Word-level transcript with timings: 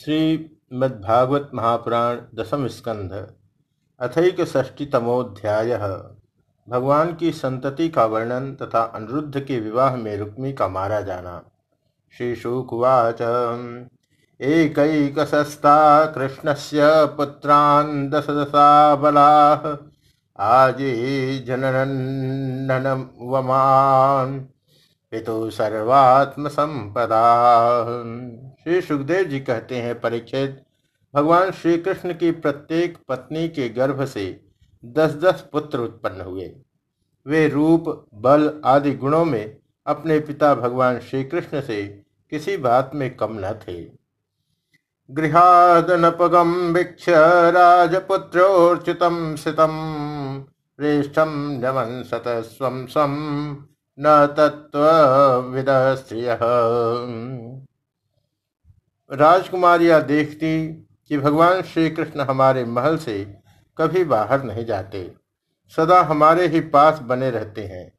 श्रीमद्भागवत 0.00 1.50
महापुराण 1.54 2.18
दसम 2.34 2.66
स्कंध 2.66 3.12
अथैक 4.00 4.40
भगवान 6.68 7.14
की 7.14 7.32
संतति 7.32 7.88
का 7.88 8.04
वर्णन 8.04 8.54
तथा 8.54 8.82
अनिरुद्ध 8.82 9.40
के 9.40 9.58
विवाह 9.60 9.96
में 9.96 10.16
रुक्मी 10.16 10.52
का 10.52 10.68
मारा 10.68 11.00
जाना। 11.00 11.42
श्री 12.14 12.36
शुकुवाच 12.36 13.20
एकैकशस्ता 14.40 16.04
कृष्णस्य 16.06 16.80
पुत्रान् 17.16 18.10
दश 18.10 18.26
दशा 18.30 18.94
बला, 18.96 19.54
आजी 20.38 21.38
जननन 21.38 22.88
वमान 23.22 24.38
पितु 25.12 25.50
सर्वात्म 25.50 26.48
संपदा 26.48 27.24
श्री 28.66 28.80
सुखदेव 28.80 29.24
जी 29.24 29.38
कहते 29.40 29.76
हैं 29.76 30.00
परीक्षित 30.00 30.62
भगवान 31.14 31.50
श्री 31.50 31.76
कृष्ण 31.78 32.14
की 32.14 32.30
प्रत्येक 32.30 32.96
पत्नी 33.08 33.48
के 33.48 33.68
गर्भ 33.68 34.04
से 34.04 34.24
दस 34.84 35.14
दस 35.14 35.44
पुत्र 35.52 35.78
उत्पन्न 35.78 36.20
हुए। 36.20 36.50
वे 37.26 37.48
रूप, 37.48 37.84
बल 38.14 38.60
आदि 38.64 38.92
गुणों 38.92 39.24
में 39.24 39.56
अपने 39.86 40.18
पिता 40.20 40.54
भगवान 40.54 40.98
श्री 41.00 41.24
कृष्ण 41.24 41.60
से 41.60 41.82
किसी 42.32 42.56
बात 42.56 42.90
में 42.94 43.16
कम 43.16 43.32
न 43.32 43.52
थे। 43.62 43.80
गृहादनपगम 45.10 46.52
वीक्ष 46.72 47.08
राजपुत्रोर्चितम 47.56 49.36
सितम 49.36 49.74
श्रेष्ठम 50.80 51.30
नमन 51.64 52.02
सत 52.02 52.24
स्वम 52.28 52.86
स्वम 52.86 53.16
न 53.98 54.26
तत्व 54.38 54.86
स्त्रिय। 55.96 56.38
राजकुमारियाँ 59.12 60.02
देखती 60.02 60.86
कि 61.08 61.18
भगवान 61.18 61.62
श्री 61.62 61.90
कृष्ण 61.90 62.20
हमारे 62.20 62.64
महल 62.64 62.96
से 62.96 63.36
कभी 63.78 64.04
बाहर 64.04 64.42
नहीं 64.42 64.64
जाते। 64.64 65.14
सदा 65.76 66.00
हमारे 66.00 66.46
ही 66.46 66.60
पास 66.60 66.98
बने 66.98 67.30
रहते 67.30 67.64
हैं। 67.64 67.98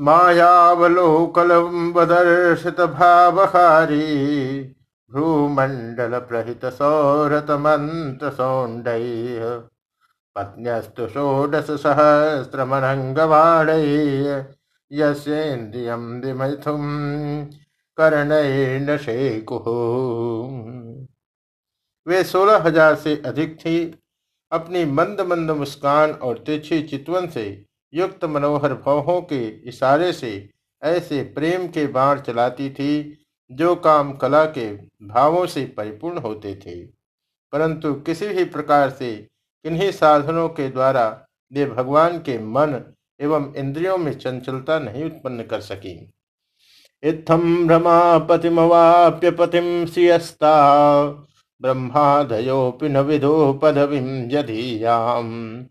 मायावलोकलम्बदर्शित 0.01 2.81
भावहारी 2.81 4.63
भ्रूमण्डल 5.11 6.19
प्रहित 6.19 6.65
सौरत 6.65 7.47
मंत्र 7.61 8.31
सौण्डैः 8.31 9.59
पत्न्यस्तु 10.37 11.09
षोडश 11.09 11.83
सहस्रमरङ्गवाणैः 11.83 14.58
यस्येन्द्रियं 14.91 16.05
विमथुं 16.21 16.79
कर्णैर्न 17.99 18.97
शेकुः। 18.97 19.65
वे 22.07 22.23
सोलह 22.25 22.57
हज़ार 22.57 22.95
से 22.95 23.17
अधिक 23.27 23.57
थी, 23.57 23.95
अपनी 24.53 24.85
मंद 24.85 25.21
मंद 25.21 25.51
मुस्कान 25.51 26.11
और 26.11 26.39
तिरछी 26.39 26.83
चितवन 26.83 27.27
से 27.27 27.65
युक्त 27.93 28.25
मनोहर 28.25 28.75
भवों 28.75 29.21
के 29.23 29.47
इशारे 29.69 30.13
से 30.13 30.51
ऐसे 30.83 31.23
प्रेम 31.23 31.67
के 31.69 31.87
बाण 31.87 32.21
चलाती 32.21 32.71
थी, 32.71 33.19
जो 33.51 33.75
काम 33.77 34.13
कला 34.13 34.45
के 34.45 34.71
भावों 35.07 35.47
से 35.47 35.65
परिपूर्ण 35.77 36.19
होते 36.19 36.55
थे। 36.55 36.85
परंतु 37.53 37.95
किसी 37.95 38.29
भी 38.29 38.45
प्रकार 38.45 38.91
से 38.91 39.17
किन्हीं 39.65 39.91
साधनों 39.93 40.49
के 40.49 40.69
द्वारा 40.69 41.27
वे 41.53 41.67
भगवान 41.67 42.19
के 42.19 42.39
मन 42.39 42.81
एवं 43.21 43.53
इंद्रियों 43.57 43.99
में 43.99 44.15
चंचलता 44.15 44.79
नहीं 44.79 45.05
उत्पन्न 45.05 45.43
कर 45.43 45.61
सकी। 45.61 46.13
इत्थम 47.03 47.67
भ्रमा 47.67 48.19
पतिमवाप्य 48.29 49.31
पतिम 49.31 49.87
सियस्ता 49.87 50.53
ब्रह्मादयोपि 51.61 52.89
न 52.89 52.99
विदो 53.07 53.53
पदवीं 53.63 54.29
यधीयाम् 54.33 55.65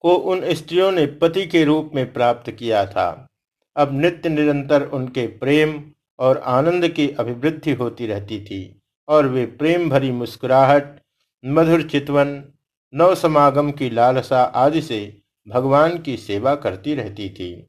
को 0.00 0.14
उन 0.14 0.54
स्त्रियों 0.54 0.92
ने 0.92 1.06
पति 1.06 1.46
के 1.46 1.64
रूप 1.64 1.90
में 1.94 2.12
प्राप्त 2.12 2.50
किया 2.50 2.86
था। 2.86 3.28
अब 3.76 4.00
नित्य 4.00 4.28
निरंतर 4.28 4.82
उनके 4.82 5.26
प्रेम 5.26 5.82
और 6.18 6.38
आनंद 6.38 6.88
की 6.88 7.08
अभिवृद्धि 7.08 7.72
होती 7.72 8.06
रहती 8.06 8.40
थी 8.44 8.82
और 9.08 9.28
वे 9.28 9.46
प्रेम 9.46 9.90
भरी 9.90 10.10
मुस्कुराहट, 10.10 11.00
मधुर 11.44 11.82
चितवन 11.82 12.44
नव 12.94 13.14
समागम 13.14 13.70
की 13.70 13.90
लालसा 13.90 14.42
आदि 14.42 14.82
से 14.82 15.22
भगवान 15.48 15.98
की 15.98 16.16
सेवा 16.16 16.54
करती 16.54 16.94
रहती 16.94 17.28
थी। 17.30 17.66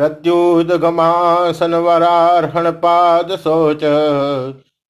प्रत्युदगमासन 0.00 1.74
वरार्हण 1.74 2.70
पाद 2.82 3.32
शोच 3.36 3.82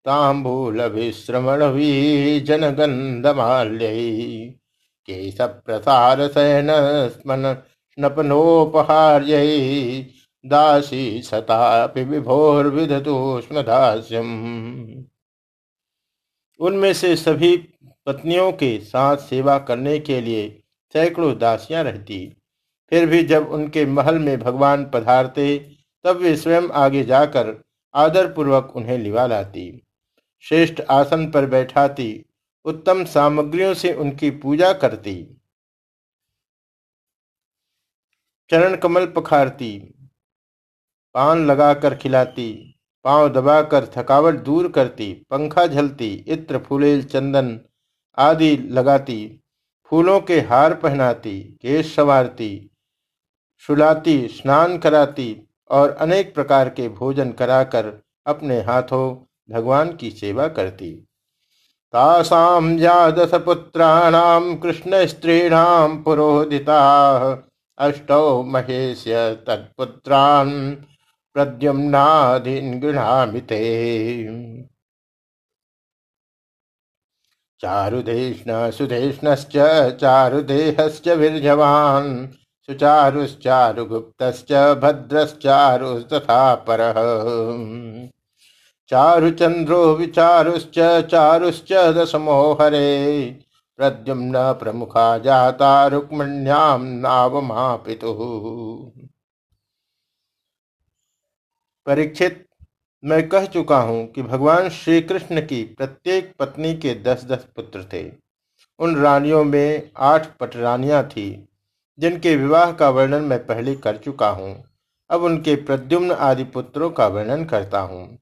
तांबूल 0.06 0.80
विश्रमण 0.92 1.60
जन 2.46 2.68
गंधमाल्य 2.70 3.88
केश 5.08 5.40
प्रसार 5.40 6.26
शयन 6.28 6.70
स्मन 7.08 7.52
स्नपनोपहार्य 7.54 9.42
दासी 10.44 11.22
सतापि 11.22 12.04
विभोर 12.04 12.66
विधतोष्ण 12.68 13.62
दास्यम 13.62 14.28
उनमें 16.60 16.92
से 16.92 17.14
सभी 17.16 17.56
पत्नियों 18.06 18.50
के 18.52 18.78
साथ 18.80 19.16
सेवा 19.28 19.58
करने 19.58 19.98
के 20.00 20.20
लिए 20.20 20.48
सैकड़ों 20.94 21.38
दासियाँ 21.38 21.84
रहती। 21.84 22.36
फिर 22.90 23.06
भी 23.06 23.22
जब 23.22 23.50
उनके 23.50 23.86
महल 23.86 24.18
में 24.18 24.38
भगवान 24.38 24.90
पधारते, 24.90 25.76
तब 26.04 26.16
वे 26.16 26.36
स्वयं 26.36 26.68
आगे 26.68 27.04
जाकर 27.04 27.64
आदर 27.94 28.32
पूर्वक 28.32 28.72
उन्हें 28.76 28.98
लिवा 28.98 29.26
लाती। 29.26 29.82
श्रेष्ठ 30.40 30.80
आसन 30.80 31.30
पर 31.30 31.46
बैठाती, 31.46 32.24
उत्तम 32.64 33.04
सामग्रियों 33.04 33.74
से 33.74 33.94
उनकी 33.94 34.30
पूजा 34.30 34.72
करती। 34.72 35.36
चरण 38.50 38.76
कमल 38.76 39.06
पखारती, 39.06 39.94
पान 41.14 41.46
लगाकर 41.46 41.94
खिलाती, 41.94 42.80
पाँव 43.04 43.28
दबाकर 43.28 43.86
थकावट 43.86 44.34
दूर 44.34 44.72
करती, 44.72 45.26
पंखा 45.30 45.66
झलती, 45.66 46.24
इत्र 46.28 46.58
फूलेल 46.58 47.04
चंदन 47.04 47.60
आदि 48.18 48.56
लगाती, 48.56 49.40
फूलों 49.84 50.20
के 50.20 50.40
हार 50.40 50.74
पहनाती, 50.74 51.40
केश 51.40 51.96
संवारती 51.96 52.66
सुलाती 53.66 54.28
स्नान 54.28 54.78
कराती 54.78 55.48
और 55.70 55.90
अनेक 55.90 56.34
प्रकार 56.34 56.68
के 56.68 56.88
भोजन 56.88 57.32
कराकर 57.32 58.02
अपने 58.26 58.60
हाथों 58.60 59.34
भगवान 59.54 59.96
की 59.96 60.10
सेवा 60.10 60.48
करती। 60.48 60.90
तासां 61.92 62.78
या 62.78 63.10
दशपुत्राणां 63.10 64.56
कृष्णस्त्रीणां 64.56 66.02
पुरोहिताः, 66.02 67.36
अष्टौ 67.78 68.42
महेश्य 68.42 69.44
तत्पुत्रान् 69.46 70.74
प्रद्युम्नादीन् 71.34 72.80
गृह्णामि 72.80 73.40
ते। 73.40 74.62
चारुदेष्ण, 77.60 78.70
सुदेष्णश्च, 78.70 79.52
चारुदेहश्च 80.00 81.08
वीर्यवान् 81.08 82.26
सुचारुश्चारुगुप्तश्च 82.66 84.52
भद्रश्चारुस्तथा 84.52 86.54
परः। 86.54 86.94
चारुचंद्रो 88.88 89.94
विचारुश्च, 89.94 91.04
चारुश्च 91.04 91.72
दशमो 91.72 92.52
हरे 92.52 93.40
प्रद्युम्न 93.76 94.52
प्रमुखा 94.52 95.18
जाता 95.18 95.86
रुक्मण्याम 95.86 96.82
नावमापितु। 96.82 98.14
परीक्षित, 101.86 102.46
मैं 103.04 103.28
कह 103.28 103.46
चुका 103.46 103.78
हूँ 103.78 104.06
कि 104.06 104.22
भगवान 104.22 104.68
श्री 104.68 105.00
कृष्ण 105.00 105.40
की 105.40 105.64
प्रत्येक 105.64 106.34
पत्नी 106.38 106.74
के 106.74 106.94
दस 106.94 107.24
दस 107.24 107.46
पुत्र 107.56 107.86
थे। 107.92 108.12
उन 108.78 108.96
रानियों 108.96 109.44
में 109.44 109.90
आठ 109.96 110.36
पटरानियाँ 110.36 111.08
थी। 111.08 111.48
जिनके 112.00 112.34
विवाह 112.36 112.72
का 112.72 112.88
वर्णन 112.90 113.22
मैं 113.24 113.38
पहले 113.46 113.74
कर 113.76 113.96
चुका 113.96 114.28
हूँ, 114.30 114.54
अब 115.10 115.22
उनके 115.22 115.54
प्रद्युम्न 115.58 116.12
आदि 116.12 116.44
पुत्रों 116.46 116.90
का 116.90 117.06
वर्णन 117.08 117.44
करता 117.44 117.80
हूँ। 117.80 118.18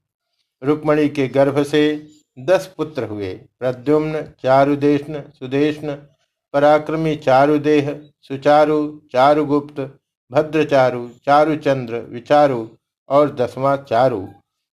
रुक्मणी 0.61 1.07
के 1.09 1.27
गर्भ 1.29 1.61
से 1.63 1.81
दस 2.37 2.73
पुत्र 2.77 3.03
हुए, 3.03 3.33
प्रद्युम्न 3.59 4.21
चारुदेशन 4.43 5.21
सुदेशन 5.33 5.95
पराक्रमी 6.53 7.15
चारुदेह, 7.17 7.93
सुचारु, 8.21 8.79
चारुगुप्त, 9.11 9.79
भद्रचारु, 10.31 11.07
चारुचंद्र, 11.25 11.99
विचारु 12.09 12.65
और 13.09 13.33
दसवां 13.35 13.75
चारु। 13.79 14.25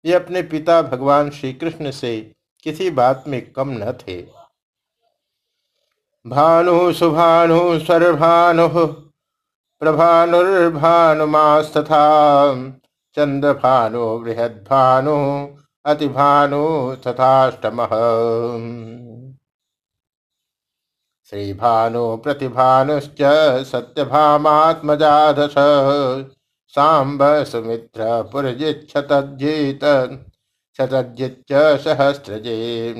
ये 0.04 0.14
अपने 0.14 0.42
पिता 0.44 0.80
भगवान 0.84 1.30
श्री 1.30 1.52
कृष्ण 1.54 1.90
से 1.92 2.16
किसी 2.66 2.90
बात 2.92 3.24
में 3.28 3.40
कम 3.52 3.70
न 3.72 3.92
थे। 4.00 4.20
भानु 6.26 6.92
सुभानु 6.92 7.78
सर्भानु 7.78 8.68
प्रभानुर्भानुमास्तथा। 9.80 10.74
चंद्रभानु 13.16 14.18
बृहद्भानु, 14.18 15.48
अतिभानु 15.84 16.96
तथाष्टम। 17.06 17.86
श्रीभानु 21.30 22.16
प्रतिभानुश्च 22.16 23.22
सत्यभामात्मजाधस 23.64 25.54
सांब 26.68 27.44
सुमित्र 27.44 28.22
पुरजिच्छतज्जित 28.22 29.84
शतज्जिच्च 30.76 31.52
सहस्रजे 31.80 32.94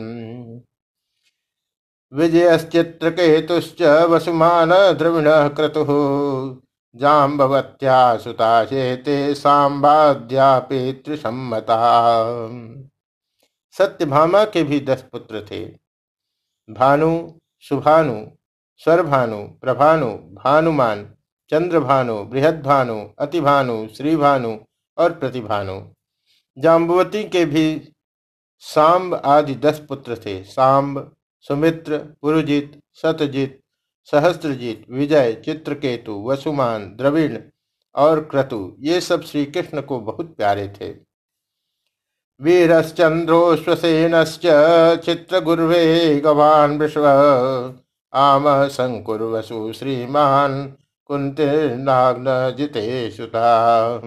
विजयश्चित्रकेतुश्च 2.14 3.82
वसुमान 3.82 4.70
द्रविण 4.70 5.24
क्रतुः। 5.28 5.86
जाम्बवत्या 6.96 8.16
सुता 8.16 8.64
चेते 8.64 9.34
सांबाद्या 9.34 10.58
पितृसम्मता 10.58 11.78
सत्यभामा 13.70 14.44
के 14.44 14.62
भी 14.62 14.80
दस 14.80 15.04
पुत्र 15.12 15.46
थे। 15.50 15.64
भानु, 16.70 17.38
सुभानु, 17.60 18.26
स्वरभानु, 18.76 19.36
प्रभानु, 19.36 20.10
भानुमान, 20.10 21.14
चंद्रभानु, 21.50 22.24
बृहदभानु, 22.24 23.10
अतिभानु, 23.18 23.88
श्रीभानु 23.96 24.58
और 24.98 25.12
प्रतिभानु। 25.12 25.94
जाम्बवती 26.58 27.24
के 27.24 27.44
भी 27.44 27.92
सांब 28.58 29.14
आदि 29.14 29.54
दस 29.54 29.78
पुत्र 29.88 30.16
थे। 30.16 30.44
सांब 30.44 31.13
सुमित्र, 31.48 32.16
पुरुजित, 32.22 32.80
सतजित, 32.92 33.60
सहस्त्रजीत, 34.12 34.86
विजय, 34.90 35.42
चित्रकेतु, 35.44 36.24
वसुमान, 36.26 36.96
द्रविण 36.96 37.38
और 37.94 38.24
क्रतु, 38.24 38.76
ये 38.80 39.00
सब 39.00 39.22
श्री 39.22 39.46
कृष्ण 39.46 39.80
को 39.80 40.00
बहुत 40.00 40.36
प्यारे 40.36 40.68
थे। 40.68 40.94
वीरश्चंद्रोश्वसेनश्च 42.40 44.42
चित्रगुर्वे 45.04 46.20
गवान 46.20 46.78
विश्व, 46.78 47.06
आम 48.12 48.48
वसु 48.48 49.72
श्रीमान 49.72 50.76
कुंतीर्नाग्न 51.10 52.54
जिते 52.58 53.10
सुता 53.10 54.00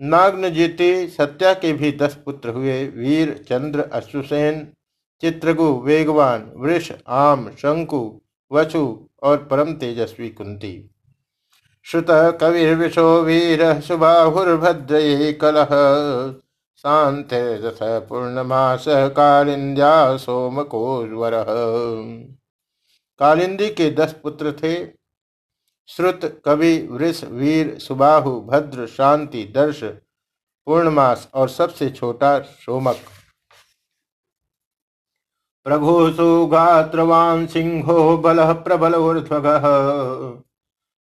नाग्न 0.00 0.50
जीते 0.50 1.08
सत्या 1.08 1.54
के 1.54 1.72
भी 1.72 1.92
दस 1.92 2.18
पुत्र 2.24 2.48
हुए 2.48 2.88
वीर 2.88 3.44
चंद्र 3.48 3.90
अश्वसेन 3.92 4.72
चित्रगु, 5.20 5.80
वेगवान, 5.80 6.52
वृष, 6.56 6.92
आम, 7.08 7.50
शंकु 7.50 8.20
वसु 8.52 9.08
और 9.22 9.48
परम 9.50 9.72
तेजस्वी 9.72 10.28
कुंती। 10.28 10.90
श्रुत 11.82 12.06
कविर्विशो 12.10 13.22
वीर 13.22 13.80
सुबाहुर्भद्र 13.80 15.38
कलह। 15.40 15.66
शांत 16.76 17.28
पूर्णमास, 17.82 18.84
कालिंद्या 18.88 20.16
सोमकोर 20.16 21.08
कालिंदी 23.18 23.68
के 23.68 23.90
दस 23.90 24.12
पुत्र 24.22 24.52
थे। 24.52 24.86
श्रुत, 25.86 26.42
कवि, 26.44 26.88
वृष, 26.90 27.24
वीर, 27.24 27.78
सुबाहु, 27.78 28.40
भद्र, 28.40 28.86
शांति, 28.86 29.44
दर्श, 29.44 29.84
पूर्णमास 30.66 31.28
और 31.34 31.48
सबसे 31.48 31.90
छोटा 31.90 32.40
सोमक। 32.40 32.96
प्रघोषो 35.64 36.46
गात्रवान् 36.46 37.46
सिंहो 37.46 38.16
बलः 38.18 38.52
प्रबल 38.52 38.94
ऊर्ध्वगः। 38.94 39.62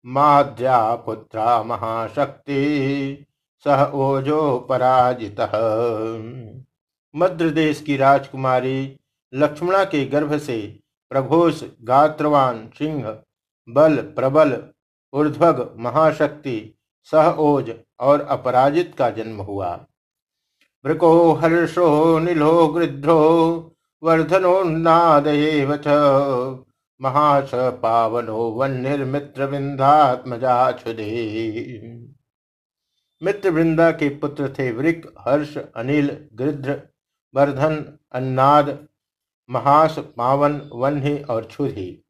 माद्या 0.07 0.95
पुत्रा 0.95 1.63
महाशक्ति, 1.63 3.27
सह 3.65 3.85
ओजो 3.85 4.59
पराजितः। 4.59 5.53
मध्य 7.17 7.51
देश 7.51 7.81
की 7.81 7.97
राजकुमारी 7.97 8.97
लक्ष्मणा 9.35 9.85
के 9.85 10.05
गर्भ 10.05 10.39
से 10.39 10.81
प्रघोष 11.11 11.65
गात्रवान 11.83 12.71
सिंह 12.79 13.19
बल 13.69 13.97
प्रबल 13.97 14.63
ऊर्ध्वग 15.13 15.75
महाशक्ति, 15.79 16.79
सह 17.03 17.31
ओज 17.31 17.73
और 18.01 18.21
अपराजित 18.21 18.95
का 18.99 19.11
जन्म 19.11 19.41
हुआ। 19.41 19.81
वृको 20.85 21.33
हर्षो, 21.33 22.19
नीलो 22.19 22.69
गृध्रो 22.69 23.75
वर्धनोन्नादयेव 24.03 25.77
च। 25.77 25.85
महाश 27.01 27.51
पावनो 27.55 28.51
वन्यर्मित्र 28.51 29.45
विंधात्मजाक्षुदे 29.45 31.09
मित्र 33.23 33.51
वृंदा 33.51 33.91
के 33.91 34.09
पुत्र 34.09 34.49
थे 34.59 34.73
वृक, 34.73 35.15
हर्ष, 35.19 35.59
अनिल, 35.77 36.27
गृध्र, 36.35 36.83
वर्धन, 37.35 37.99
अन्नाद 38.13 38.89
महास 39.51 39.99
पावन 39.99 40.71
वन्य 40.75 41.27
और 41.31 41.45
क्षुधि। 41.45 42.05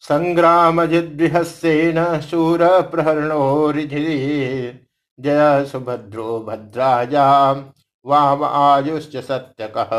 संग्राम 0.00 0.84
जिद्विहस्येन 0.86 2.20
शूर 2.20 2.82
प्रहरणो 2.82 3.72
जय 5.20 5.64
सुभद्रो 5.64 6.40
भद्राजा 6.40 7.54
वाम 8.06 8.44
आयुष्च 8.44 9.16
सत्य 9.16 9.72
कह 9.76 9.90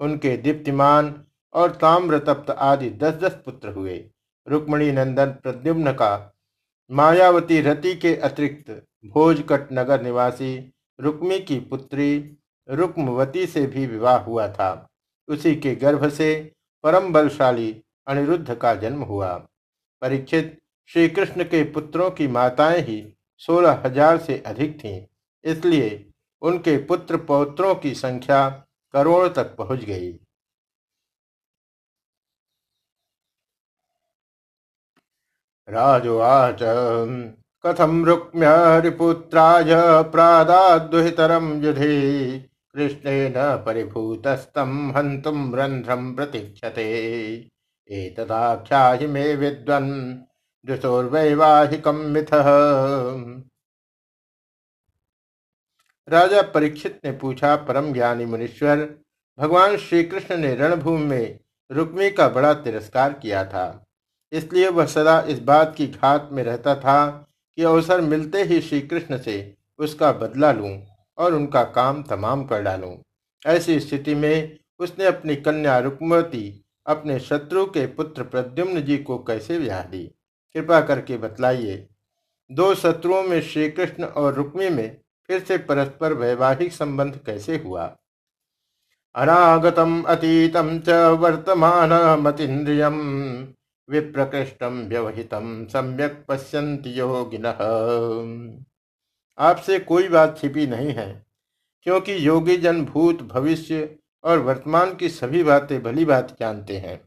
उनके 0.00 0.36
दीप्तिमान 0.38 1.14
और 1.54 1.70
ताम्रतप्त 1.76 2.50
आदि 2.50 2.90
दस 3.00 3.14
दस 3.22 3.40
पुत्र 3.44 3.68
हुए। 3.70 3.98
रुक्मणी 4.46 4.90
नंदन 4.92 5.30
प्रद्युम्न 5.42 5.92
का, 5.92 6.32
मायावती 6.90 7.60
रति 7.60 7.94
के 7.94 8.14
अतिरिक्त 8.18 8.70
भोजकट 9.06 9.68
नगर 9.72 10.02
निवासी 10.02 10.54
रुक्मी 10.98 11.38
की 11.40 11.58
पुत्री 11.60 12.16
रुक्मवती 12.68 13.46
से 13.46 13.66
भी 13.66 13.86
विवाह 13.86 14.18
हुआ 14.18 14.46
था। 14.48 14.88
उसी 15.28 15.54
के 15.56 15.74
गर्भ 15.74 16.08
से 16.10 16.34
परम 16.84 17.12
बलशाली 17.12 17.74
अनिरुद्ध 18.06 18.54
का 18.54 18.74
जन्म 18.74 19.02
हुआ। 19.02 19.34
परीक्षित 20.02 20.56
श्री 20.90 21.08
कृष्ण 21.08 21.44
के 21.44 21.62
पुत्रों 21.64 22.10
की 22.10 22.26
माताएँ 22.28 22.80
ही 22.80 23.02
सोलह 23.40 23.82
हज़ार 23.84 24.18
से 24.18 24.42
अधिक 24.46 24.78
थीं, 24.78 25.00
इसलिए 25.44 26.04
उनके 26.42 26.76
पुत्र 26.84 27.16
पौत्रों 27.24 27.74
की 27.74 27.94
संख्या 27.94 28.48
करोड़ 28.94 29.26
तक 29.28 29.54
पहुँच 29.56 29.84
गई। 29.84 30.12
राजुवाच। 35.68 36.58
कथम 37.66 38.04
रुक्म्य 38.04 38.46
रिपुत्राय 38.80 39.64
प्रादाद्दुहितरम 40.02 41.62
युधि। 41.62 42.38
कृष्णेन 42.74 43.34
परिभूतस्तम 43.36 44.92
हंतुम 44.96 45.54
रंध्रम 45.54 46.14
प्रतीक्षते 46.14 46.88
एतदाख्याहि 47.90 49.06
मे 49.06 49.34
विद्वन् 49.34 50.14
मिथ। 51.90 52.34
राजा 56.08 56.42
परीक्षित 56.42 57.00
ने 57.04 57.12
पूछा, 57.12 57.56
परम 57.56 57.92
ज्ञानी 57.92 58.24
मुनीश्वर, 58.24 58.94
भगवान 59.38 59.76
श्री 59.76 60.04
कृष्ण 60.04 60.36
ने 60.36 60.54
रणभूमि 60.54 61.04
में 61.06 61.38
रुक्मी 61.70 62.10
का 62.10 62.28
बड़ा 62.28 62.54
तिरस्कार 62.54 63.12
किया 63.12 63.44
था। 63.44 63.85
इसलिए 64.32 64.68
वह 64.68 64.86
सदा 64.86 65.20
इस 65.20 65.38
बात 65.38 65.74
की 65.76 65.86
घात 65.86 66.28
में 66.32 66.42
रहता 66.42 66.74
था 66.74 67.28
कि 67.56 67.62
अवसर 67.62 68.00
मिलते 68.00 68.42
ही 68.42 68.60
श्री 68.60 68.80
कृष्ण 68.80 69.18
से 69.18 69.56
उसका 69.78 70.12
बदला 70.12 70.52
लूँ 70.52 70.86
और 71.18 71.34
उनका 71.34 71.64
काम 71.64 72.02
तमाम 72.02 72.44
कर 72.44 72.62
डालूं। 72.62 72.96
ऐसी 73.46 73.80
स्थिति 73.80 74.14
में 74.14 74.58
उसने 74.78 75.04
अपनी 75.04 75.36
कन्या 75.36 75.78
रुक्मती 75.78 76.64
अपने 76.86 77.20
शत्रु 77.20 77.66
के 77.66 77.86
पुत्र 77.86 78.22
प्रद्युम्न 78.22 78.82
जी 78.82 78.98
को 78.98 79.18
कैसे 79.18 79.58
ब्याह 79.58 79.84
दी? 79.84 80.04
कृपा 80.54 80.80
करके 80.80 81.16
बतलाइए। 81.16 81.88
दो 82.52 82.74
शत्रुओं 82.74 83.22
में 83.22 83.42
श्री 83.42 83.70
कृष्ण 83.70 84.04
और 84.04 84.34
रुक्मी 84.34 84.68
में 84.68 85.00
फिर 85.26 85.44
से 85.44 85.58
परस्पर 85.58 86.12
वैवाहिक 86.12 86.72
संबंध 86.72 87.20
कैसे 87.26 87.56
हुआ? 87.56 87.96
अनागतम 89.14 90.02
अतीतम 90.02 90.78
च 90.78 90.88
वर्तमान 90.88 91.92
मतीन्द्रियम 92.20 92.96
विप्रकृष्टम 93.88 94.78
व्यवहितम 94.88 95.64
सम्यक 95.66 96.24
पश्यंत 96.28 96.86
योगिन। 96.86 97.46
आपसे 99.38 99.78
कोई 99.80 100.08
बात 100.08 100.38
छिपी 100.38 100.66
नहीं 100.66 100.92
है, 100.94 101.26
क्योंकि 101.86 102.26
योगी 102.26 102.56
जन 102.56 102.84
भूत 102.84 103.22
भविष्य 103.24 103.88
और 104.24 104.38
वर्तमान 104.38 104.94
की 104.94 105.08
सभी 105.08 105.42
बातें 105.44 105.82
भली 105.82 106.04
बात 106.04 106.36
जानते 106.40 106.76
हैं। 106.76 107.00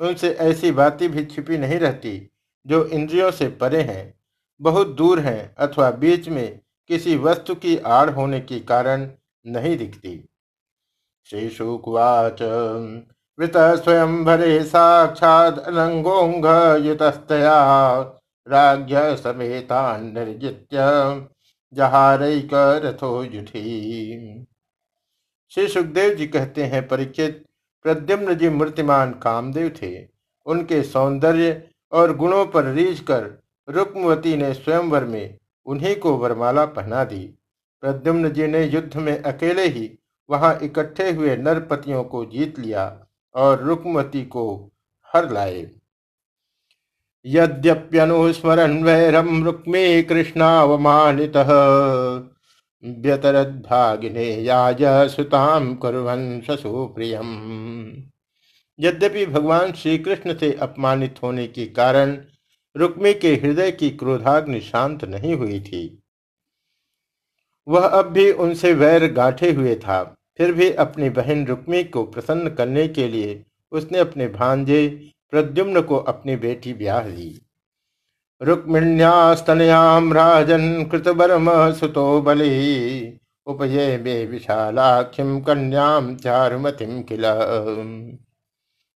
उनसे 0.00 0.30
ऐसी 0.30 0.70
बातें 0.72 1.08
भी 1.10 1.24
छिपी 1.24 1.58
नहीं 1.58 1.78
रहती, 1.78 2.30
जो 2.66 2.84
इंद्रियों 2.84 3.30
से 3.30 3.48
परे 3.60 3.82
हैं, 3.82 4.14
बहुत 4.60 4.88
दूर 4.88 5.20
हैं 5.20 5.54
अथवा 5.58 5.90
बीच 5.90 6.28
में 6.28 6.60
किसी 6.90 7.16
वस्तु 7.16 7.54
की 7.54 7.76
आड़ 7.78 8.10
होने 8.10 8.40
के 8.40 8.58
कारण 8.60 9.08
नहीं 9.44 9.76
दिखती। 9.78 10.12
श्री 11.28 11.48
शुकुवाच 11.50 12.42
वृत 13.40 13.52
स्वयं 13.56 14.24
भरे 14.24 14.62
साक्षात 14.64 15.58
अनंगोंग 15.58 16.46
युतस्तया 16.86 17.54
राज्य 18.46 19.16
समेता 19.16 19.80
निर्जित्य 19.96 20.88
जहारैक 21.72 22.50
रथो 22.84 23.22
युधि 23.24 24.44
श्री 25.52 25.66
सुखदेव 25.68 26.14
जी 26.14 26.26
कहते 26.26 26.64
हैं 26.64 26.86
परीक्षित 26.88 27.42
प्रद्युम्न 27.84 28.34
जी 28.34 28.48
मूर्तिमान 28.48 29.12
कामदेव 29.22 29.68
थे। 29.82 29.92
उनके 30.46 30.82
सौंदर्य 30.82 31.62
और 31.92 32.16
गुणों 32.16 32.46
पर 32.46 32.72
रीझ 32.74 32.98
कर 33.00 33.28
रुक्मवती 33.68 34.36
ने 34.36 34.54
स्वयंवर 34.54 35.04
में 35.04 35.38
उन्हीं 35.66 35.96
को 35.96 36.16
वरमाला 36.16 36.64
पहना 36.66 37.04
दी। 37.04 37.26
प्रद्युम्न 37.82 38.32
जी 38.32 38.46
ने 38.46 38.64
युद्ध 38.64 38.96
में 38.96 39.22
अकेले 39.22 39.68
ही 39.68 39.90
वहाँ 40.28 40.58
इकट्ठे 40.62 41.10
हुए 41.10 41.36
नरपतियों 41.36 42.04
को 42.04 42.24
जीत 42.24 42.58
लिया। 42.58 43.06
और 43.34 43.62
रुक्मवती 43.62 44.24
को 44.24 44.72
हर 45.14 45.32
लाए। 45.32 45.70
यद्यप्यनुस्मरन् 47.26 48.84
वैरम 48.84 49.44
रुक्मी 49.44 50.02
कृष्णावमानितः। 50.02 51.50
व्यतरद्भागिने 52.84 54.34
याज 54.34 54.82
सुताम 55.10 55.74
कुर्वन् 55.74 56.42
ससुप्रियम। 56.42 57.28
यद्यपि 58.80 59.26
भगवान 59.26 59.72
श्री 59.72 59.98
कृष्ण 59.98 60.38
से 60.38 60.52
अपमानित 60.52 61.14
होने 61.22 61.46
के 61.46 61.66
कारण 61.66 62.18
रुक्मी 62.76 63.14
के 63.14 63.34
हृदय 63.34 63.70
की 63.70 63.90
क्रोधाग्नि 63.90 64.60
शांत 64.60 65.04
नहीं 65.04 65.34
हुई 65.34 65.60
थी। 65.60 66.02
वह 67.68 67.86
अब 67.88 68.06
भी 68.06 68.32
उनसे 68.32 68.72
वैर 68.72 69.12
गांठे 69.12 69.52
हुए 69.52 69.74
था। 69.74 70.19
फिर 70.40 70.52
भी 70.52 70.70
अपनी 70.72 71.08
बहन 71.10 71.46
रुक्मी 71.46 71.82
को 71.84 72.02
प्रसन्न 72.04 72.50
करने 72.50 72.86
के 72.88 73.08
लिए 73.08 73.42
उसने 73.72 73.98
अपने 73.98 74.28
भांजे 74.28 74.86
प्रद्युम्न 75.30 75.80
को 75.80 75.96
अपनी 75.96 76.36
बेटी 76.36 76.72
ब्याह 76.74 77.08
दी 77.08 77.28
रुक्मिण्यास्तनयाम 78.40 80.12
राजन 80.12 80.84
कृतबर्म 80.84 81.50
सुतो 81.72 82.20
बलि। 82.20 83.18
उपये 83.46 83.98
मे 83.98 84.14
विशालाक्षिम 84.26 85.40
कन्याम 85.40 86.14
चारुमतिम 86.16 87.02
किला। 87.02 87.34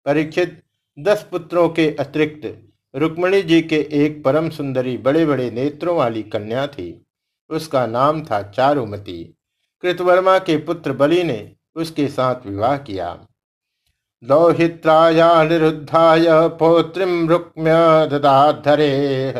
परीक्षित 0.05 0.61
दस 0.97 1.27
पुत्रों 1.31 1.69
के 1.69 1.89
अतिरिक्त 1.99 2.51
रुक्मणी 2.93 3.41
जी 3.41 3.61
के 3.61 3.79
एक 3.93 4.23
परम 4.23 4.49
सुंदरी 4.49 4.97
बड़े 4.97 5.25
बड़े 5.25 5.49
नेत्रों 5.51 5.97
वाली 5.97 6.23
कन्या 6.23 6.67
थी। 6.67 7.07
उसका 7.49 7.87
नाम 7.87 8.23
था 8.25 8.41
चारुमती। 8.51 9.35
कृतवर्मा 9.83 10.39
के 10.39 10.57
पुत्र 10.57 10.93
बलि 10.93 11.23
ने 11.23 11.55
उसके 11.75 12.07
साथ 12.07 12.35
विवाह 12.45 12.77
किया। 12.77 13.27
लौहित्रायानिरुद्धाय 14.23 16.25
पौत्रीं 16.59 17.27
रुक्म्य 17.27 17.71
ददाधरे। 18.11 19.31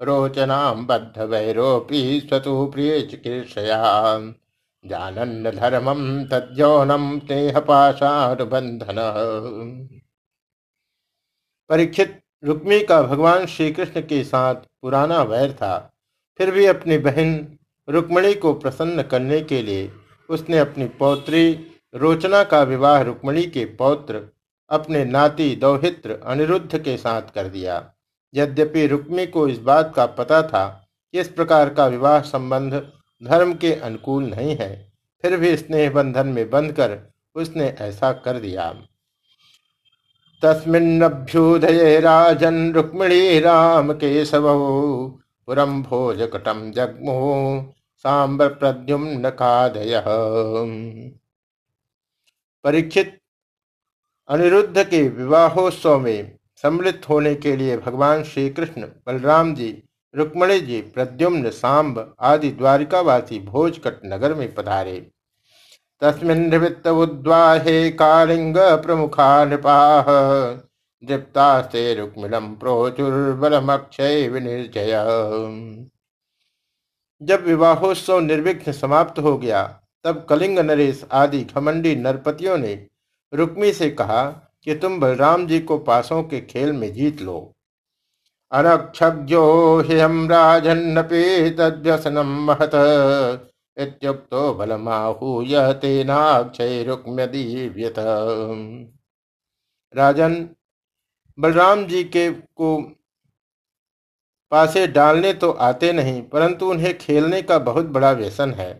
रोचनां 0.00 0.86
बद्ध 0.86 1.20
वैरोपी 1.20 2.20
स्वतु 2.20 2.66
प्रिय 2.66 3.02
चिकीर्षया। 3.02 4.18
जानन्न 4.84 5.50
धर्मं 5.50 6.24
तद्यौनं 6.24 7.20
स्नेहपाशानुबंधन 7.20 8.96
परीक्षित 11.70 12.22
रुक्मी 12.42 12.80
का 12.80 13.02
भगवान 13.02 13.46
श्री 13.46 13.72
कृष्ण 13.72 14.02
के 14.02 14.24
साथ 14.24 14.54
पुराना 14.82 15.22
वैर 15.22 15.52
था, 15.52 15.92
फिर 16.40 16.50
भी 16.50 16.66
अपनी 16.66 16.98
बहन 16.98 17.57
रुक्मणी 17.88 18.34
को 18.34 18.52
प्रसन्न 18.54 19.02
करने 19.02 19.40
के 19.40 19.62
लिए 19.62 19.90
उसने 20.28 20.58
अपनी 20.58 20.86
पौत्री 20.98 21.52
रोचना 21.94 22.42
का 22.44 22.62
विवाह 22.62 23.00
रुक्मणी 23.02 23.42
के 23.44 23.64
पौत्र, 23.76 24.20
अपने 24.70 25.04
नाती 25.04 25.54
दौहित्र 25.56 26.18
अनिरुद्ध 26.24 26.78
के 26.78 26.96
साथ 26.96 27.30
कर 27.34 27.48
दिया। 27.48 27.84
यद्यपि 28.34 28.86
रुक्मी 28.86 29.26
को 29.26 29.46
इस 29.48 29.58
बात 29.60 29.92
का 29.96 30.06
पता 30.06 30.42
था 30.42 30.66
कि 31.14 31.20
इस 31.20 31.28
प्रकार 31.28 31.68
का 31.74 31.86
विवाह 31.86 32.20
संबंध 32.22 32.74
धर्म 33.22 33.54
के 33.54 33.72
अनुकूल 33.74 34.24
नहीं 34.24 34.56
है, 34.56 34.92
फिर 35.24 35.36
भी 35.36 35.56
स्नेह 35.56 35.90
बंधन 35.90 36.26
में 36.26 36.50
बंधकर 36.50 36.98
उसने 37.36 37.68
ऐसा 37.80 38.12
कर 38.14 38.38
दिया। 38.40 38.70
तस्मिन्नभ्युदये 40.42 41.98
राजन 42.00 42.72
रुक्मिणी 42.72 43.38
राम 43.40 43.92
केशव 43.92 44.46
पुरम 45.48 45.82
भोजकटम 45.82 46.70
जगमु। 46.70 47.16
सांब 48.04 48.42
प्रद्युम्न 48.42 49.30
खादय 49.30 50.02
परीक्षित 52.64 53.18
अनिरुद्ध 54.28 54.82
के 54.84 55.08
विवाहोत्सव 55.08 55.98
में 55.98 56.38
सम्मिलित 56.62 57.08
होने 57.08 57.34
के 57.34 57.56
लिए 57.56 57.76
भगवान 57.78 58.22
श्री 58.24 58.48
कृष्ण 58.50 58.82
बलराम 59.06 59.54
जी, 59.54 59.82
रुक्मणी 60.14 60.60
जी, 60.60 60.80
प्रद्युम्न, 60.80 61.50
सांब 61.50 62.14
आदि 62.20 62.50
द्वारिकावासी 62.50 63.38
भोजकट 63.40 64.00
नगर 64.04 64.34
में 64.34 64.54
पधारे। 64.54 65.00
तस्मिन् 66.00 66.86
उद्वाहे 66.88 67.90
कालिंग 67.90 68.56
प्रमुखा 68.58 69.44
नृपा 69.44 69.76
दृप्तास्ते 71.04 71.94
रुक्मिणम 71.94 72.54
प्रोचुर्बलमक्षय 72.54 74.28
विनिर्जय। 74.28 74.92
जब 77.20 77.44
विवाहोत्सव 77.44 78.18
निर्विघ्न 78.20 78.72
समाप्त 78.72 79.18
हो 79.18 79.36
गया, 79.38 79.62
तब 80.04 80.26
कलिंग 80.28 80.58
नरेश 80.58 81.04
आदि 81.12 81.42
घमंडी 81.44 81.94
नरपतियों 81.96 82.58
ने 82.58 82.74
रुक्मी 83.32 83.72
से 83.72 83.90
कहा 83.90 84.24
कि 84.64 84.74
तुम 84.74 84.98
बलराम 85.00 85.46
जी 85.46 85.60
को 85.60 85.78
पासों 85.78 86.22
के 86.22 86.40
खेल 86.40 86.72
में 86.72 86.92
जीत 86.92 87.20
लो। 87.22 87.38
अनक्षज्ञो 88.52 89.44
ह्यम 89.80 90.28
राजन्नपि 90.28 91.50
तद्व्यसनम 91.58 92.28
महत। 92.46 92.70
इत्युक्तो 93.76 94.52
बलमाहूय 94.54 95.72
तेनाक्षय 95.72 96.82
रुक्म्यदीव्यत 96.84 97.94
राजन, 99.94 100.48
बलराम 101.38 101.84
जी 101.86 102.02
के 102.04 102.30
को 102.30 102.76
पासे 104.52 104.86
डालने 104.86 105.32
तो 105.34 105.50
आते 105.50 105.92
नहीं, 105.92 106.22
परंतु 106.22 106.70
उन्हें 106.70 106.96
खेलने 106.98 107.42
का 107.42 107.58
बहुत 107.60 107.86
बड़ा 107.86 108.12
व्यसन 108.12 108.52
है। 108.52 108.70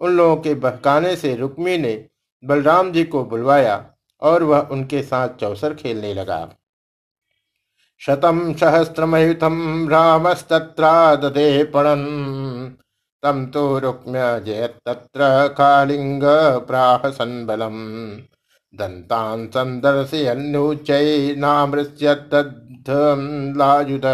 उन 0.00 0.16
लोगों 0.16 0.36
के 0.36 0.54
बहकाने 0.56 1.14
से 1.16 1.34
रुक्मी 1.36 1.76
ने 1.78 1.94
बलराम 2.42 2.90
जी 2.92 3.04
को 3.04 3.24
बुलवाया 3.24 3.84
और 4.22 4.42
वह 4.42 4.68
उनके 4.72 5.02
साथ 5.02 5.28
चौसर 5.40 5.74
खेलने 5.74 6.12
लगा। 6.14 6.48
शतम 8.00 8.52
सहस्रमयुतम 8.54 9.88
रामस्तत्रादे 9.88 11.62
पणन 11.64 12.02
तम 13.22 13.44
तो 13.46 13.78
रुक्म्य 13.78 14.66
तत्र 14.86 15.26
कालिंग 15.58 16.22
प्राह 16.66 17.08
संबलम 17.10 17.78
दंतान 18.74 19.46
संदर्शयन्नुचै 19.46 21.34
नामृत्य 21.38 22.14
लायुध। 23.56 24.06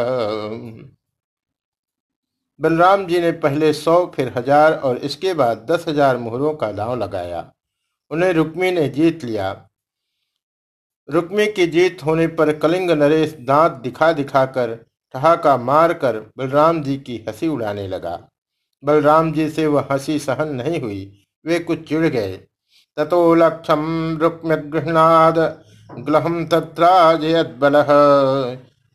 बलराम 2.61 3.07
जी 3.07 3.21
ने 3.21 3.31
पहले 3.35 3.73
सौ, 3.73 4.05
फिर 4.07 4.33
हज़ार 4.37 4.73
और 4.75 4.97
इसके 4.99 5.35
बाद 5.35 5.67
दस 5.71 5.85
हज़ार 5.89 6.17
मुहरों 6.17 6.55
का 6.55 6.71
दांव 6.73 6.95
लगाया। 6.97 7.51
उन्हें 8.11 8.33
रुक्मी 8.33 8.71
ने 8.71 8.89
जीत 8.89 9.25
लिया। 9.25 9.51
रुक्मी 11.09 11.47
की 11.49 11.67
जीत 11.67 12.05
होने 12.05 12.27
पर 12.37 12.53
कलिंग 12.59 12.91
नरेश 12.93 13.37
दांत 13.43 13.73
दिखा 13.83 14.13
दिखाकर 14.13 14.75
ठहाका 15.15 15.57
मार 15.59 15.93
कर 15.95 16.19
बलराम 16.39 16.83
जी 16.83 16.97
की 16.99 17.25
हँसी 17.29 17.49
उड़ाने 17.49 17.87
लगा। 17.89 18.19
बलराम 18.83 19.33
जी 19.33 19.49
से 19.51 19.67
वह 19.67 19.87
हँसी 19.91 20.19
सहन 20.19 20.55
नहीं 20.55 20.81
हुई, 20.81 21.01
वे 21.45 21.59
कुछ 21.61 21.89
चिड़ 21.89 22.07
गए। 22.07 22.37
ततो 22.97 23.35
लक्षम 23.35 24.19
रुक्म 24.23 24.57
गृहणाद 24.71 25.39
ग्लहम 25.91 26.45
तत्राजयत 26.47 27.57
बल 27.61 27.83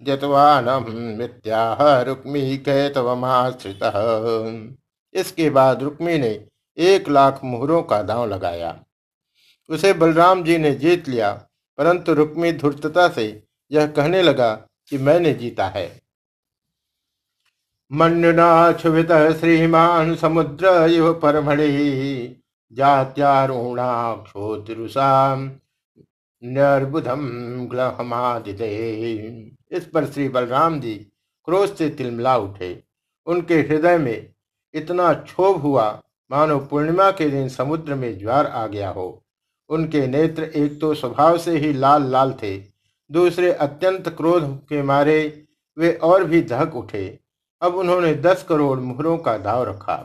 जतवानम 0.04 0.86
मित्याह 1.18 2.02
रुक्मी 2.02 2.58
कैतवमाश्रित। 2.58 3.80
इसके 5.14 5.50
बाद 5.50 5.84
रुक्मी 5.84 6.18
ने 6.18 6.46
एक 6.78 7.10
लाख 7.10 7.40
मुहरों 7.44 7.84
का 7.84 8.02
दांव 8.02 8.26
लगाया। 8.26 8.84
उसे 9.70 9.94
बलराम 9.94 10.44
जी 10.44 10.58
ने 10.58 10.74
जीत 10.74 11.10
लिया, 11.10 11.32
परंतु 11.78 12.14
रुक्मी 12.14 12.52
धूर्तता 12.52 13.08
से 13.08 13.44
यह 13.72 13.88
कहने 13.88 14.22
लगा 14.22 14.54
कि 14.90 14.98
मैंने 14.98 15.34
जीता 15.34 15.68
है। 15.68 16.02
मन्युनाक्षुभित 17.92 19.08
श्रीमान 19.40 20.16
समुद्र 20.16 20.88
युव 20.88 21.14
परमणि 21.14 22.36
जात्यारूणाक्षोतिरुषा 22.72 25.36
निर्बुधम 26.44 27.28
ग्लहमादिते। 27.72 28.70
इस 29.72 29.86
पर 29.86 30.06
श्री 30.06 30.28
बलराम 30.30 30.80
जी 30.80 30.94
क्रोध 31.48 31.76
से 31.76 31.90
तिलमिला 31.90 32.36
उठे। 32.38 32.84
उनके 33.28 33.56
हृदय 33.56 33.98
में 33.98 34.34
इतना 34.74 35.14
क्षोभ 35.14 35.62
हुआ, 35.62 36.02
मानो 36.32 36.60
पूर्णिमा 36.60 37.10
के 37.12 37.30
दिन 37.30 37.50
समुद्र 37.50 37.96
में 37.96 38.18
ज्वार 38.20 38.48
आ 38.48 38.66
गया 38.68 38.90
हो। 38.90 39.24
उनके 39.70 40.06
नेत्र 40.08 40.44
एक 40.44 40.80
तो 40.82 40.94
स्वभाव 40.94 41.38
से 41.38 41.58
ही 41.58 41.74
लाल 41.74 42.04
लाल 42.04 42.34
थे, 42.34 42.58
दूसरे 43.10 43.52
अत्यंत 43.52 44.10
क्रोध 44.10 44.58
के 44.70 44.82
मारे 44.82 45.46
वे 45.78 45.94
और 46.04 46.24
भी 46.24 46.42
धक 46.42 46.76
उठे। 46.76 47.20
अब 47.62 47.76
उन्होंने 47.76 48.14
दस 48.16 48.46
करोड़ 48.50 48.80
मुहरों 48.80 49.18
का 49.18 49.38
दाव 49.38 49.64
रखा। 49.64 49.96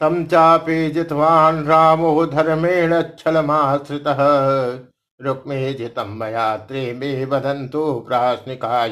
तम 0.00 0.24
चापे 0.24 0.88
जितवान 0.90 1.64
रामो 1.64 2.26
धर्मेण 2.26 3.02
छलमाश्रित। 3.18 4.04
रुक्मे 5.22 5.58
मया 5.98 6.56
त्रेमे 6.56 7.24
प्राश्निका 7.26 8.84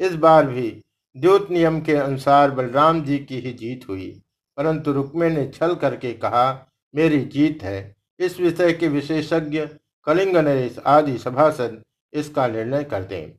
इस 0.00 0.14
बार 0.14 0.46
भी 0.46 0.68
द्योत 1.16 1.50
नियम 1.50 1.80
के 1.80 1.94
अनुसार 1.94 2.50
बलराम 2.50 3.02
जी 3.04 3.18
की 3.18 3.38
ही 3.40 3.52
जीत 3.52 3.88
हुई, 3.88 4.08
परंतु 4.56 4.92
रुक्मे 4.92 5.28
ने 5.30 5.46
छल 5.48 5.74
करके 5.74 6.12
कहा, 6.12 6.66
मेरी 6.94 7.20
जीत 7.24 7.62
है। 7.62 7.96
इस 8.20 8.38
विषय 8.40 8.72
के 8.72 8.88
विशेषज्ञ 8.88 9.66
कलिंग 10.06 10.36
नरेश 10.36 10.78
आदि 10.86 11.18
सभासद 11.18 11.82
इसका 12.12 12.46
निर्णय 12.46 12.84
कर 12.84 13.04
दें। 13.04 13.30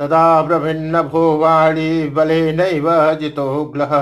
तदा 0.00 0.46
प्रभिन्न 0.46 1.02
भोवाणी 1.02 2.08
बले 2.08 2.52
नैव 2.52 2.90
जितो 3.14 3.64
ग्लह। 3.64 3.94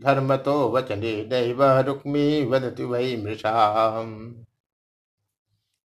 धर्म 0.00 0.36
तो 0.36 0.70
वचने 0.70 1.14
नैव 1.30 1.62
रुक्मी 1.80 2.44
वदति 2.44 2.84
वही 2.84 3.16
मृषा 3.16 3.52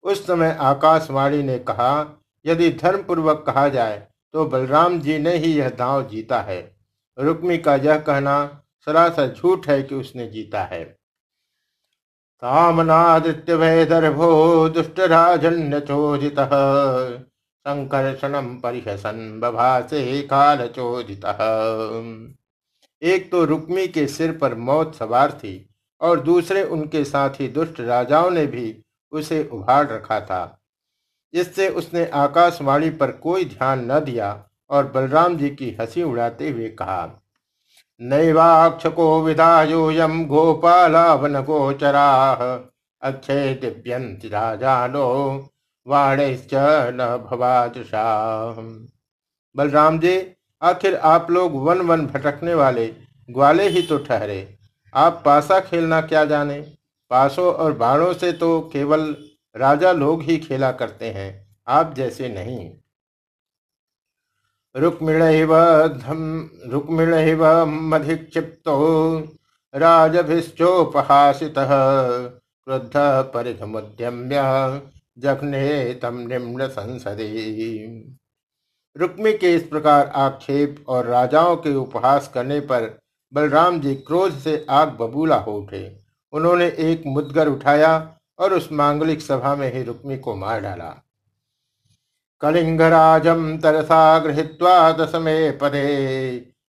उस 0.06 0.26
समय 0.26 0.56
आकाशवाणी 0.62 1.42
ने 1.42 1.58
कहा, 1.60 2.20
यदि 2.44 2.70
धर्म 2.72 3.02
पूर्वक 3.02 3.42
कहा 3.46 3.68
जाए 3.68 3.96
तो 4.34 4.44
बलराम 4.46 5.00
जी 5.00 5.18
ने 5.18 5.36
ही 5.36 5.52
यह 5.52 5.68
दांव 5.70 6.08
जीता 6.08 6.40
है। 6.42 6.60
रुक्मी 7.18 7.58
का 7.58 7.74
यह 7.76 7.98
कहना 8.00 8.36
सरासर 8.86 9.32
झूठ 9.32 9.68
है 9.68 9.82
कि 9.82 9.94
उसने 9.94 10.26
जीता 10.28 10.62
है। 10.64 10.84
तामनादित्य 12.42 13.54
वैदर्भो 13.54 14.68
दुष्ट 14.68 15.00
राजन्य 15.00 15.80
चोदित 15.80 16.38
संकर्षणम 17.66 18.54
परिहसन 18.56 19.38
बभासे 19.40 20.20
काल 20.22 20.66
चोदित 20.68 21.24
एक 23.02 23.30
तो 23.30 23.44
रुक्मी 23.44 23.86
के 23.88 24.06
सिर 24.08 24.36
पर 24.38 24.54
मौत 24.60 24.94
सवार 24.94 25.32
थी 25.34 25.54
और 26.00 26.20
दूसरे 26.20 26.62
उनके 26.66 27.04
साथी 27.04 27.48
दुष्ट 27.48 27.80
राजाओं 27.80 28.30
ने 28.30 28.46
भी 28.46 28.70
उसे 29.12 29.42
उभार 29.52 29.88
रखा 29.88 30.20
था। 30.20 30.58
इससे 31.34 31.68
उसने 31.68 32.04
आकाशवाणी 32.14 32.90
पर 32.90 33.10
कोई 33.18 33.44
ध्यान 33.44 33.90
न 33.90 33.98
दिया 34.00 34.28
और 34.70 34.86
बलराम 34.92 35.36
जी 35.36 35.50
की 35.50 35.76
हँसी 35.80 36.02
उड़ाते 36.02 36.50
हुए 36.50 36.68
कहा 36.78 37.04
नैवाक्षको 38.00 39.22
विधायोयम 39.22 40.24
गोपालावन 40.26 41.40
गोचरा 41.42 42.08
अक्षय 43.02 43.52
दिव्यंति 43.54 44.28
राजानो 44.28 45.06
वाणिश्च 45.86 46.54
न 46.94 47.06
भवादृषा 47.26 48.04
बलराम 49.56 49.98
जी, 49.98 50.20
आखिर 50.62 50.94
आप 51.04 51.30
लोग 51.30 51.54
वन 51.64 51.80
वन 51.80 52.06
भटकने 52.06 52.54
वाले 52.54 52.86
ग्वाले 53.28 53.68
ही 53.68 53.82
तो 53.82 53.98
ठहरे। 53.98 54.38
आप 54.94 55.22
पासा 55.24 55.60
खेलना 55.60 56.00
क्या 56.02 56.24
जाने? 56.24 56.60
पासों 57.10 57.52
और 57.54 57.72
बाणों 57.74 58.12
से 58.14 58.32
तो 58.32 58.60
केवल 58.72 59.14
राजा 59.54 59.92
लोग 59.92 60.22
ही 60.22 60.36
खेला 60.38 60.70
करते 60.72 61.10
हैं, 61.10 61.30
आप 61.68 61.94
जैसे 61.94 62.28
नहीं। 62.28 62.70
रुक्मिण 64.74 65.22
रुक्मिण 66.70 67.14
मधिक्षिप्तो, 67.90 68.76
राजभिश्चोपहासित, 69.74 71.54
क्रुद्ध 71.58 72.92
परिधमुद्यम्य, 73.34 74.42
जघने 75.18 75.94
तम 75.94 76.18
निम्न 76.28 76.66
संसदे। 76.68 77.28
रुक्मि 78.96 79.32
के 79.32 79.54
इस 79.54 79.62
प्रकार 79.62 80.06
आक्षेप 80.16 80.84
और 80.88 81.06
राजाओं 81.06 81.56
के 81.56 81.74
उपहास 81.74 82.30
करने 82.34 82.60
पर 82.62 82.98
बलराम 83.32 83.80
जी 83.80 83.94
क्रोध 83.96 84.38
से 84.38 84.64
आग 84.70 84.96
बबूला 85.00 85.36
हो 85.36 85.52
उठे। 85.52 86.05
उन्होंने 86.32 86.66
एक 86.82 87.02
मुदगर 87.06 87.48
उठाया 87.48 87.92
और 88.38 88.52
उस 88.54 88.70
मांगलिक 88.72 89.20
सभा 89.22 89.54
में 89.56 89.72
ही 89.72 89.82
रुक्मी 89.82 90.18
को 90.18 90.34
मार 90.36 90.60
डाला। 90.60 90.94
कलिंगराजम 92.42 93.56
तरसा 93.58 94.18
गृहीत्वा 94.18 94.92
दशमे 94.94 95.50
पदे 95.52 95.84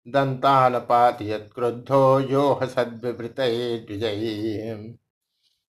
दंतान 0.07 0.77
पातियत 0.79 1.49
क्रुद्धो 1.55 2.19
यो 2.21 2.51
हसद्विवृत 2.61 3.35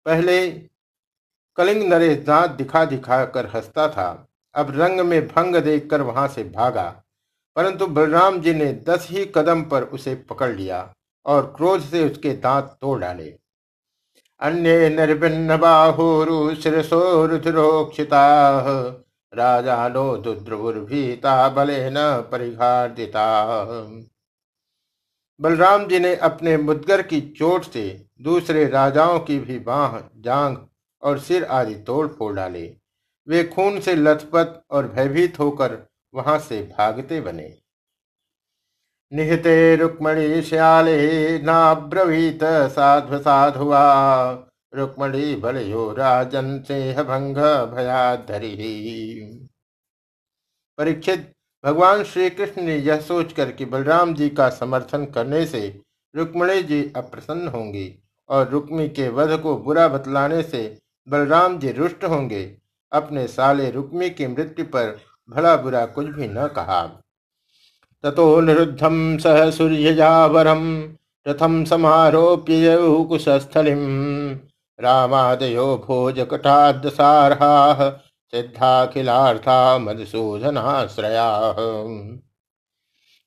पहले 0.05 0.49
कलिंग 1.57 1.83
नरेश 1.83 2.17
दांत 2.25 2.51
दिखा 2.51 2.83
दिखा 2.85 3.23
कर 3.27 3.45
हंसता 3.45 3.87
था। 3.89 4.27
अब 4.55 4.71
रंग 4.75 4.99
में 5.01 5.27
भंग 5.27 5.55
देखकर 5.57 6.01
वहाँ 6.01 6.27
से 6.27 6.43
भागा, 6.45 6.83
परंतु 7.55 7.87
बलराम 7.87 8.39
जी 8.41 8.53
ने 8.53 8.71
दस 8.87 9.07
ही 9.11 9.25
कदम 9.35 9.61
पर 9.63 9.83
उसे 9.85 10.15
पकड़ 10.29 10.51
लिया 10.51 10.93
और 11.25 11.53
क्रोध 11.57 11.81
से 11.81 12.05
उसके 12.05 12.33
दांत 12.35 12.77
तोड़ 12.81 12.99
डाले। 12.99 13.29
अन्ये 14.41 14.89
निर्भिन्न 14.89 15.57
बाहुरु 15.57 16.55
शिरसो 16.55 17.25
रुधिरोक्षिता 17.25 18.21
राजानो 19.33 20.05
दुद्रुर्भीता 20.17 21.49
बलेन 21.49 21.95
परिघार्दिता। 22.31 23.25
बलराम 25.39 25.87
जी 25.87 25.99
ने 25.99 26.15
अपने 26.15 26.57
मुदगर 26.57 27.01
की 27.01 27.21
चोट 27.37 27.63
से 27.63 27.85
दूसरे 28.21 28.65
राजाओं 28.67 29.19
की 29.19 29.39
भी 29.39 29.59
बाह 29.59 29.99
जांग 30.21 30.57
और 31.03 31.19
सिर 31.19 31.43
आदि 31.43 31.75
तोड़ 31.75 32.07
फोड़ 32.07 32.35
डाले। 32.35 32.65
वे 33.27 33.43
खून 33.43 33.79
से 33.79 33.95
लथपथ 33.95 34.61
और 34.71 34.87
भयभीत 34.87 35.39
होकर 35.39 35.77
वहाँ 36.13 36.39
से 36.39 36.61
भागते 36.79 37.21
बने। 37.21 37.60
निहते 39.11 39.75
रुक्मणी 39.75 40.41
श्याले 40.41 41.39
नाब्रवीत 41.39 42.43
साधु 42.71 43.17
साधुआ। 43.17 43.81
रुक्मणी 44.73 45.35
बलयो 45.35 45.91
राजन 45.91 46.59
सिंह 46.67 47.01
भंग 47.03 47.37
भयाधरी। 47.73 48.55
परीक्षित, 50.77 51.31
भगवान 51.63 52.03
श्री 52.03 52.29
कृष्ण 52.29 52.61
ने 52.61 52.77
यह 52.77 53.01
सोचकर 53.01 53.51
कि 53.51 53.65
बलराम 53.65 54.13
जी 54.13 54.29
का 54.29 54.49
समर्थन 54.49 55.05
करने 55.05 55.45
से 55.45 55.67
रुक्मणी 56.15 56.63
जी 56.63 56.81
अप्रसन्न 56.95 57.47
होंगी 57.47 57.87
और 58.29 58.49
रुक्मी 58.49 58.87
के 58.89 59.09
वध 59.09 59.39
को 59.39 59.57
बुरा 59.57 59.87
बतलाने 59.87 60.41
से 60.43 60.63
बलराम 61.07 61.59
जी 61.59 61.71
रुष्ट 61.71 62.03
होंगे, 62.03 62.43
अपने 62.91 63.27
साले 63.27 63.69
रुक्मी 63.71 64.09
की 64.09 64.27
मृत्यु 64.27 64.65
पर 64.65 64.97
भला 65.29 65.55
बुरा 65.57 65.85
कुछ 65.85 66.07
भी 66.07 66.27
न 66.27 66.47
कहा। 66.47 67.00
ततो 68.03 68.25
निरुद्धम 68.41 69.17
सह 69.17 69.49
सूर्यजावरम 69.51 70.61
प्रथम 71.25 71.63
समारोप्य 71.63 72.77
कुशस्थलिम 73.09 73.81
रामादयो 74.79 75.65
भोज 75.77 76.19
कटादसारहा 76.31 77.89
सिद्धाखिलार्था 78.33 79.57
मधुसूदनाश्रया। 79.77 81.27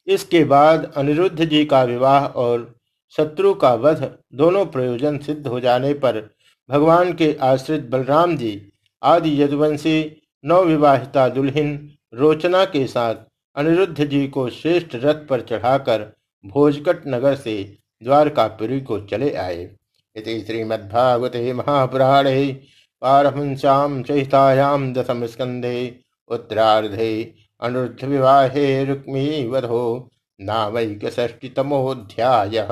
इसके 0.06 0.42
बाद 0.44 0.90
अनिरुद्ध 0.96 1.44
जी 1.44 1.64
का 1.64 1.82
विवाह 1.84 2.26
और 2.36 2.72
शत्रु 3.14 3.52
का 3.54 3.74
वध 3.76 4.02
दोनों 4.34 4.64
प्रयोजन 4.66 5.18
सिद्ध 5.18 5.46
हो 5.46 5.60
जाने 5.60 5.92
पर 5.94 6.20
भगवान 6.68 7.12
के 7.12 7.32
आश्रित 7.42 7.88
बलराम 7.90 8.36
जी, 8.36 8.60
आदि 9.02 9.42
यदुवंशी, 9.42 10.22
नवविवाहिता 10.44 11.28
दुल्हिन 11.28 11.70
रोचना 12.14 12.64
के 12.64 12.86
साथ 12.86 13.14
अनिरुद्ध 13.56 14.04
जी 14.04 14.28
को 14.28 14.50
श्रेष्ठ 14.50 14.88
रथ 14.94 15.26
पर 15.26 15.40
चढ़ाकर 15.40 16.12
भोजकट 16.44 17.02
नगर 17.06 17.34
से 17.34 17.78
द्वारकापुरी 18.02 18.80
को 18.80 19.00
चले 19.00 19.34
आए। 19.34 19.76
इति 20.16 20.40
श्रीमद्भागवते 20.40 21.52
महापुराणे 21.52 22.62
पारहंस्यां 23.02 24.02
चहितायां 24.02 24.92
दशम 24.92 25.26
स्कंधे 25.26 26.00
उत्तरार्धे 26.30 27.34
अनुरुद्ध 27.62 28.04
विवाहे 28.04 28.84
रुक्मी 28.84 29.48
वधो 29.48 30.10
नामैकषष्टितमोऽध्यायः 30.40 32.68